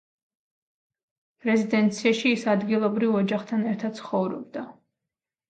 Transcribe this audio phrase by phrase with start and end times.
[1.47, 4.67] რეზიდენციაში ის ადგილობრივ ოჯახთან ერთად ცხოვრობდა.